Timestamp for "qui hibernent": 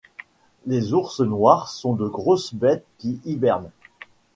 2.97-3.69